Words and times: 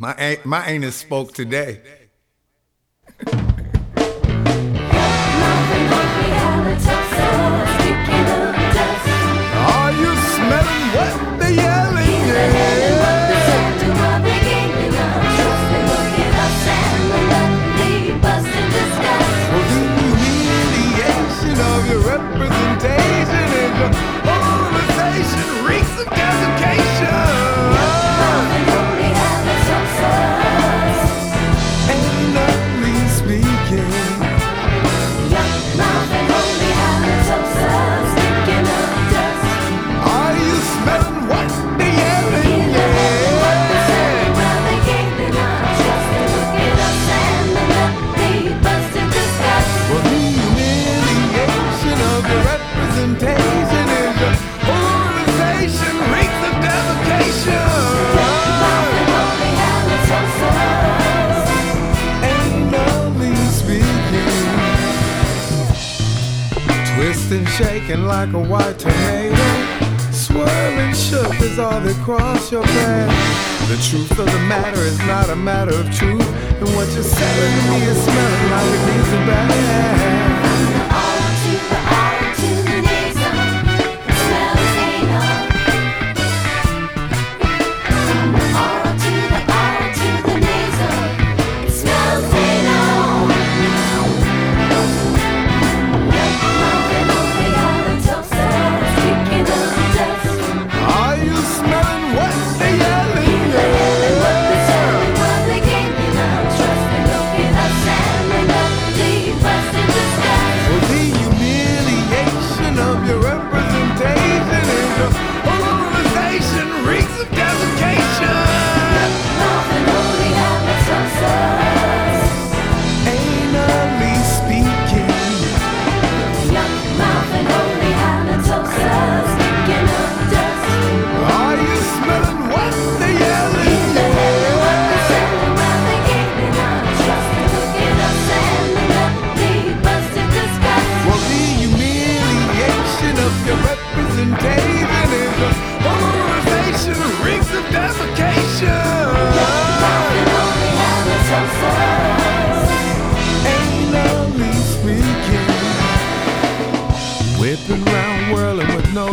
My 0.00 0.38
my 0.44 0.64
anus 0.68 0.94
spoke 0.94 1.34
today. 1.34 1.80
Like 67.88 68.34
a 68.34 68.38
white 68.38 68.78
tornado. 68.78 69.34
Swirling 70.12 70.92
shook 70.92 71.40
is 71.40 71.58
all 71.58 71.80
that 71.80 71.96
cross 72.04 72.52
your 72.52 72.62
path. 72.62 73.68
The 73.68 73.76
truth 73.76 74.10
of 74.10 74.26
the 74.26 74.38
matter 74.40 74.80
is 74.80 74.98
not 75.00 75.30
a 75.30 75.36
matter 75.36 75.74
of 75.74 75.90
truth. 75.90 76.20
And 76.60 76.68
what 76.76 76.86
you're 76.92 77.02
selling 77.02 77.56
me 77.70 77.86
is 77.88 77.96
smelling 78.04 78.27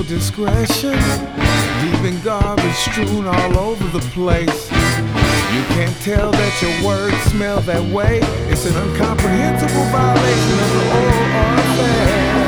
discretion. 0.08 0.98
Leaving 1.82 2.20
garbage 2.22 2.76
strewn 2.76 3.28
all 3.28 3.58
over 3.58 3.86
the 3.98 4.06
place. 4.12 4.72
You 4.72 5.64
can't 5.76 5.96
tell 6.02 6.32
that 6.32 6.62
your 6.62 6.88
words 6.88 7.18
smell 7.24 7.60
that 7.62 7.84
way. 7.94 8.20
It's 8.50 8.66
an 8.66 8.76
incomprehensible 8.76 9.86
violation 9.92 10.60
of 10.64 10.70
the 10.74 10.84
oral 10.96 11.26
oriflamme. 11.42 12.45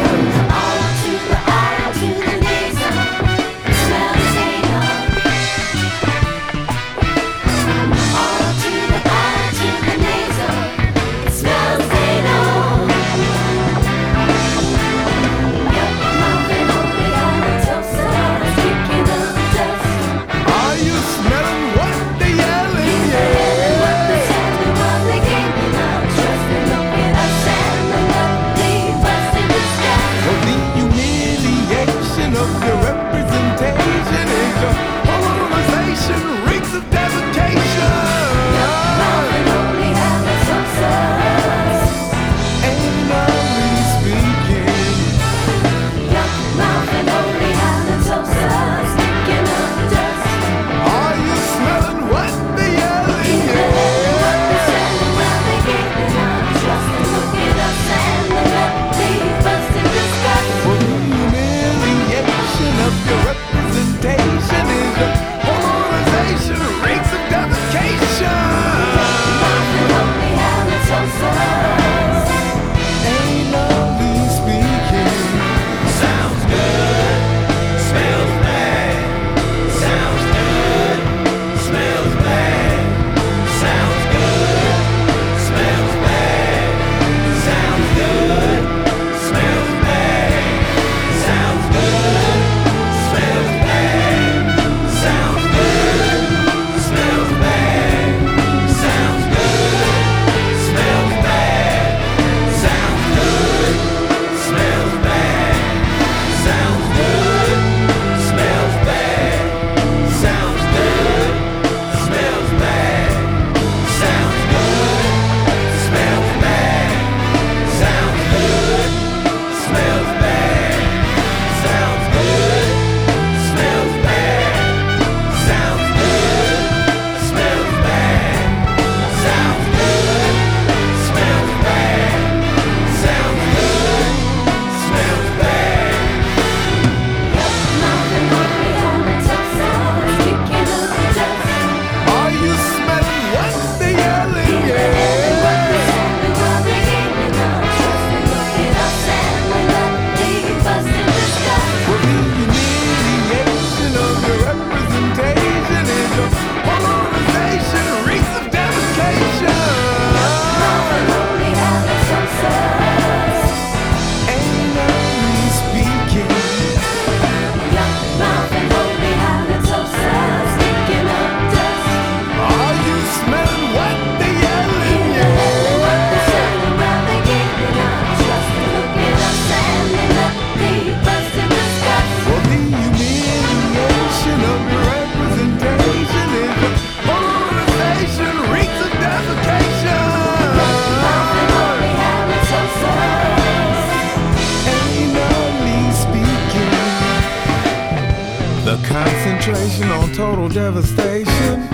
The 198.67 198.75
concentration 198.85 199.87
on 199.91 200.11
total 200.11 200.49
devastation, 200.49 201.69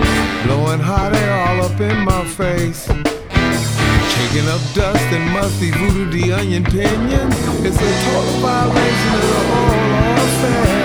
blowing 0.46 0.78
hot 0.78 1.12
air 1.12 1.34
all 1.48 1.64
up 1.64 1.80
in 1.80 2.04
my 2.04 2.24
face. 2.24 2.86
Kicking 2.86 4.46
up 4.46 4.60
dust 4.74 5.02
and 5.10 5.28
musty 5.32 5.72
voodoo, 5.72 6.08
the 6.08 6.32
onion 6.32 6.62
pinion. 6.62 7.32
It's 7.66 7.78
a 7.78 8.12
total 8.12 8.38
violation 8.38 9.12
of 9.12 9.22
the 9.22 9.34
oral 9.56 10.22
affair. 10.22 10.83